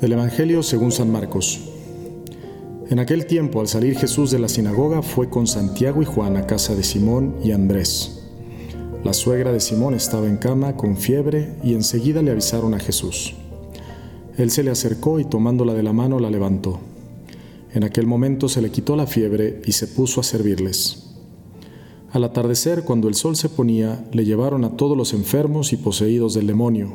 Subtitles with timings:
[0.00, 1.60] El Evangelio según San Marcos.
[2.90, 6.46] En aquel tiempo, al salir Jesús de la sinagoga, fue con Santiago y Juan a
[6.46, 8.20] casa de Simón y Andrés.
[9.04, 13.34] La suegra de Simón estaba en cama con fiebre y enseguida le avisaron a Jesús.
[14.36, 16.80] Él se le acercó y tomándola de la mano la levantó.
[17.72, 21.14] En aquel momento se le quitó la fiebre y se puso a servirles.
[22.10, 26.34] Al atardecer, cuando el sol se ponía, le llevaron a todos los enfermos y poseídos
[26.34, 26.94] del demonio,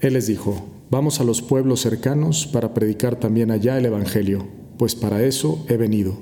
[0.00, 4.46] Él les dijo, vamos a los pueblos cercanos para predicar también allá el Evangelio,
[4.78, 6.16] pues para eso he venido.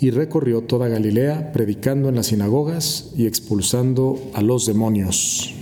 [0.00, 5.54] Y recorrió toda Galilea, predicando en las sinagogas y expulsando a los demonios.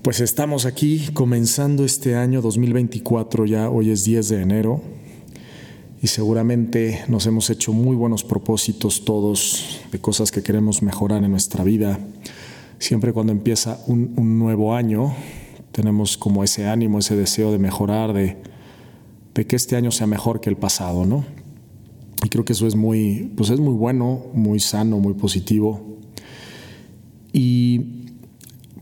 [0.00, 4.80] Pues estamos aquí comenzando este año 2024, ya hoy es 10 de enero,
[6.00, 11.30] y seguramente nos hemos hecho muy buenos propósitos todos de cosas que queremos mejorar en
[11.30, 12.00] nuestra vida
[12.78, 15.14] siempre cuando empieza un, nuevo año,
[15.72, 18.36] tenemos como ese ánimo, ese deseo de mejorar, de,
[19.46, 21.24] que este año sea mejor que el pasado, ¿no?
[22.24, 25.98] Y creo que eso es muy, pues es muy bueno, muy sano, muy positivo.
[27.32, 28.08] Y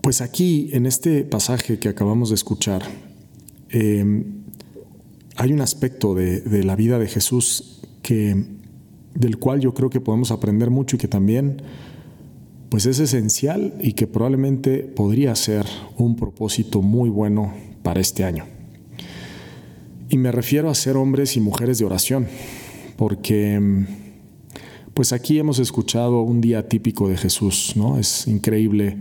[0.01, 2.83] pues aquí, en este pasaje que acabamos de escuchar,
[3.69, 4.25] em,
[5.37, 8.47] hay un aspecto de, de, la vida de Jesús que,
[9.15, 11.61] del cual yo creo que podemos aprender mucho y que también
[12.69, 15.67] pues es esencial y que probablemente podría ser
[15.97, 18.45] un propósito muy bueno para este año.
[20.09, 22.27] Y me refiero a ser hombres y mujeres de oración,
[22.97, 23.87] porque
[24.95, 27.99] pues aquí hemos escuchado un día típico de Jesús, ¿no?
[27.99, 28.97] Es increíble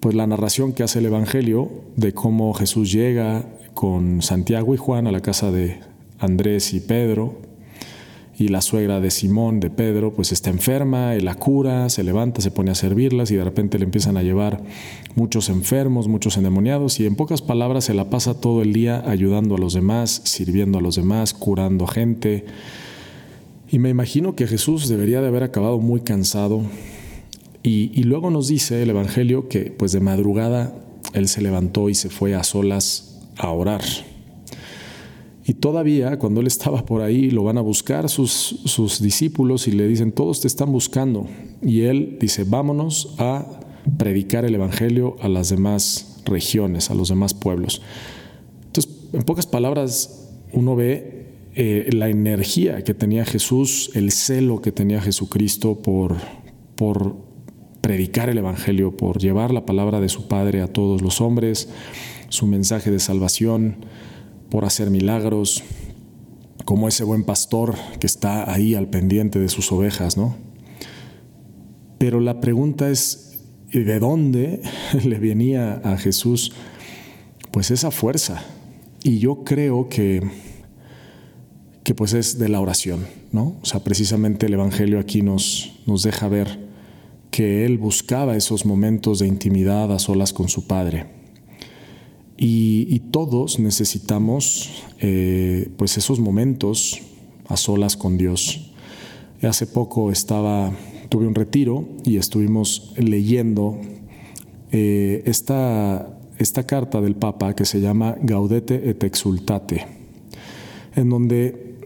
[0.00, 3.44] pues la narración que hace el evangelio de cómo Jesús llega
[3.74, 5.78] con Santiago y Juan a la casa de
[6.18, 7.51] Andrés y Pedro
[8.42, 12.40] y la suegra de Simón, de Pedro, pues está enferma, él la cura, se levanta,
[12.40, 14.62] se pone a servirlas y de repente le empiezan a llevar
[15.14, 19.54] muchos enfermos, muchos endemoniados y en pocas palabras se la pasa todo el día ayudando
[19.54, 22.44] a los demás, sirviendo a los demás, curando gente.
[23.70, 26.62] Y me imagino que Jesús debería de haber acabado muy cansado
[27.62, 30.74] y, y luego nos dice el Evangelio que pues de madrugada
[31.14, 33.82] él se levantó y se fue a solas a orar.
[35.44, 38.30] Y todavía cuando él estaba por ahí, lo van a buscar sus,
[38.64, 41.26] sus discípulos y le dicen, todos te están buscando.
[41.62, 43.60] Y él dice, vámonos a
[43.98, 47.82] predicar el Evangelio a las demás regiones, a los demás pueblos.
[48.66, 54.70] Entonces, en pocas palabras, uno ve eh, la energía que tenía Jesús, el celo que
[54.70, 56.16] tenía Jesucristo por,
[56.76, 57.16] por
[57.80, 61.68] predicar el Evangelio, por llevar la palabra de su Padre a todos los hombres,
[62.28, 63.76] su mensaje de salvación
[64.52, 65.62] por hacer milagros,
[66.66, 70.36] como ese buen pastor que está ahí al pendiente de sus ovejas, ¿no?
[71.96, 73.40] Pero la pregunta es,
[73.72, 74.60] ¿de dónde
[75.04, 76.52] le venía a Jesús
[77.50, 78.44] pues esa fuerza?
[79.02, 80.22] Y yo creo que,
[81.82, 83.56] que pues es de la oración, ¿no?
[83.62, 86.68] O sea, precisamente el Evangelio aquí nos, nos deja ver
[87.30, 91.21] que él buscaba esos momentos de intimidad a solas con su Padre
[92.44, 94.70] y, todos necesitamos
[95.00, 97.00] eh, pues esos momentos
[97.46, 98.72] a solas con Dios.
[99.42, 100.72] Hace poco estaba,
[101.08, 103.78] tuve un retiro y estuvimos leyendo
[104.72, 109.86] eh, esta, esta carta del Papa que se llama Gaudete et Exultate,
[110.96, 111.76] en donde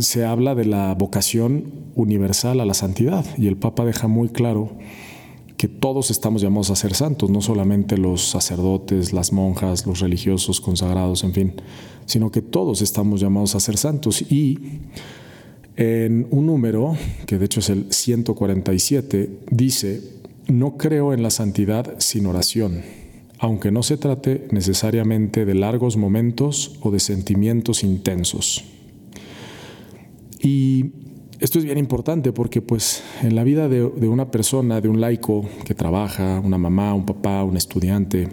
[0.00, 4.72] se habla de la vocación universal a la santidad y el Papa deja muy claro
[5.62, 10.60] que todos estamos llamados a ser santos, no solamente los sacerdotes, las monjas, los religiosos
[10.60, 11.52] consagrados, en fin,
[12.04, 14.22] sino que todos estamos llamados a ser santos.
[14.22, 14.58] Y
[15.76, 16.96] en un número,
[17.28, 20.02] que de hecho es el 147, dice,
[20.48, 22.82] no creo en la santidad sin oración,
[23.38, 28.64] aunque no se trate necesariamente de largos momentos o de sentimientos intensos.
[30.40, 31.01] Y
[31.42, 35.44] esto es bien importante porque pues en la vida de, una persona, de un laico
[35.64, 38.28] que trabaja, una mamá, un papá, un estudiante,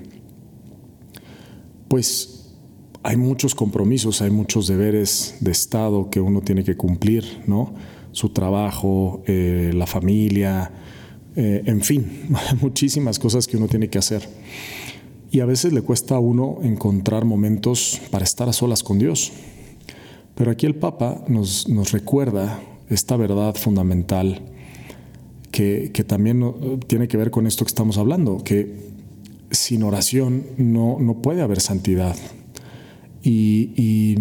[1.88, 2.54] pues
[3.02, 7.74] hay muchos compromisos, hay muchos deberes de Estado que uno tiene que cumplir, ¿no?
[8.12, 10.72] Su trabajo, eh, la familia,
[11.36, 12.06] eh, en fin,
[12.62, 14.22] muchísimas cosas que uno tiene que hacer.
[15.32, 19.32] Y a veces le cuesta a uno encontrar momentos para estar a solas con Dios.
[20.36, 22.60] Pero aquí el Papa nos, nos recuerda
[22.90, 24.42] esta verdad fundamental
[25.52, 28.90] que, que, también tiene que ver con esto que estamos hablando, que
[29.52, 32.16] sin oración no, no puede haber santidad.
[33.22, 34.16] Y, y,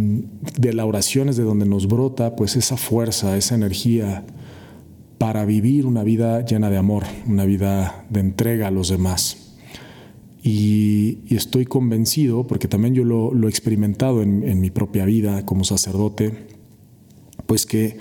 [0.59, 4.25] de la oración es de donde nos brota pues esa fuerza, esa energía
[5.19, 9.49] para vivir una vida llena de amor, una vida de entrega a los demás.
[10.43, 16.33] Y, estoy convencido, porque también yo lo, he experimentado en, mi propia vida como sacerdote,
[17.47, 17.99] pues que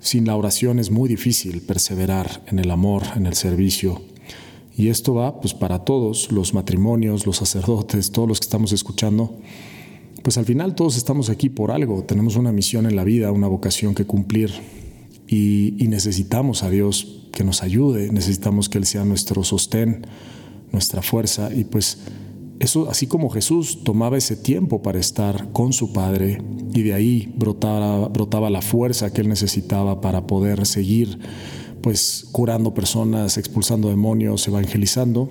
[0.00, 4.02] sin la oración es muy difícil perseverar en el amor, en el servicio.
[4.76, 9.36] Y esto va pues para todos, los matrimonios, los sacerdotes, todos los que estamos escuchando.
[10.22, 13.48] Pues al final todos estamos aquí por algo, tenemos una misión en la vida, una
[13.48, 14.52] vocación que cumplir
[15.26, 20.06] y, necesitamos a Dios que nos ayude, necesitamos que Él sea nuestro sostén,
[20.72, 21.98] nuestra fuerza y pues
[22.60, 26.42] eso, así como Jesús tomaba ese tiempo para estar con su Padre
[26.74, 31.18] y de ahí brotaba, brotaba la fuerza que él necesitaba para poder seguir
[31.82, 35.30] pues curando personas, expulsando demonios, evangelizando,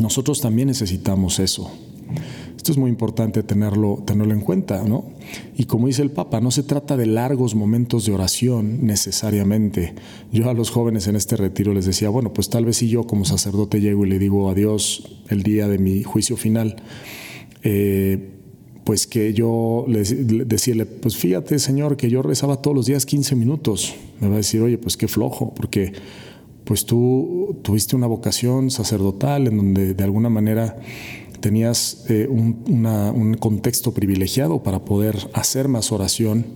[0.00, 1.70] nosotros también necesitamos eso.
[2.62, 5.06] Esto es muy importante tenerlo, tenerlo en cuenta, ¿no?
[5.56, 9.96] Y como dice el Papa, no se trata de largos momentos de oración necesariamente.
[10.30, 13.02] Yo a los jóvenes en este retiro les decía, bueno, pues tal vez si yo
[13.02, 16.76] como sacerdote llego y le digo a Dios el día de mi juicio final,
[17.64, 18.30] eh,
[18.84, 23.34] pues que yo le, decirle, pues fíjate Señor, que yo rezaba todos los días 15
[23.34, 23.92] minutos.
[24.20, 25.94] Me va a decir, oye, pues qué flojo, porque
[26.62, 30.78] pues tú tuviste una vocación sacerdotal en donde de alguna manera
[31.42, 36.46] tenías eh, un, contexto privilegiado para poder hacer más oración,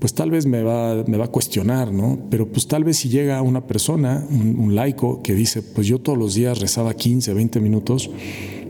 [0.00, 2.18] pues tal vez me va, me va a cuestionar, ¿no?
[2.30, 6.18] Pero pues tal vez si llega una persona, un, laico, que dice, pues yo todos
[6.18, 8.10] los días rezaba 15, 20 minutos,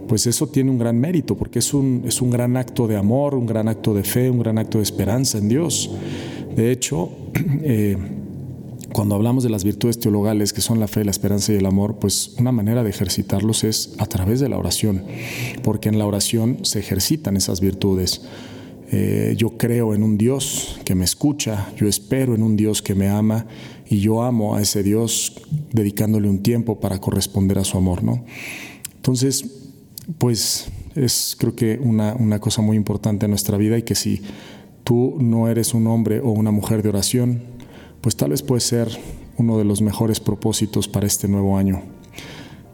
[0.09, 3.35] pues eso tiene un gran mérito, porque es un, es un gran acto de amor,
[3.35, 5.91] un gran acto de fe, un gran acto de esperanza en Dios.
[6.57, 7.11] De hecho,
[7.63, 7.97] eh,
[8.93, 11.99] cuando hablamos de las virtudes teologales, que son la fe, la esperanza y el amor,
[11.99, 15.05] pues una manera de ejercitarlos es a través de la oración,
[15.63, 18.23] porque en la oración se ejercitan esas virtudes.
[18.91, 22.95] Eh, yo creo en un Dios que me escucha, yo espero en un Dios que
[22.95, 23.47] me ama
[23.87, 25.43] y yo amo a ese Dios
[25.73, 28.25] dedicándole un tiempo para corresponder a su amor, ¿no?
[28.97, 29.45] Entonces,
[30.17, 34.23] pues es creo que una, una cosa muy importante en nuestra vida y que si
[34.85, 37.58] tú no eres un hombre o una mujer de oración,
[38.01, 38.89] pues tal vez puede ser
[39.37, 41.83] uno de los mejores propósitos para este nuevo año.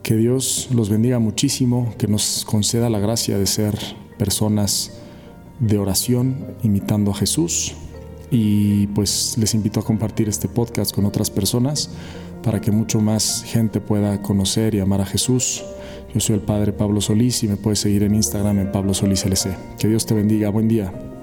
[0.03, 3.79] Que Dios los bendiga muchísimo, que nos conceda la gracia de ser
[4.19, 4.93] personas
[5.61, 7.75] de oración imitando a Jesús
[8.31, 11.91] y pues les invito a compartir este podcast con otras personas
[12.43, 15.65] para que mucho más gente pueda conocer y amar a Jesús.
[16.13, 19.25] Yo soy el Padre Pablo Solís y me puedes seguir en Instagram en Pablo Solís
[19.25, 19.57] LC.
[19.79, 20.51] Que Dios te bendiga.
[20.51, 21.14] Buen día.